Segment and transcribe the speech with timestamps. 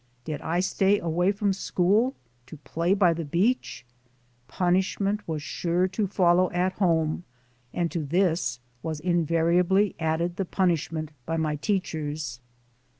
[0.25, 2.15] Did I stay away from school
[2.47, 3.85] to play by the beach,
[4.47, 7.23] punishment was sure to follow at home,
[7.71, 12.39] and to this was invariably added the punishment by my teachers.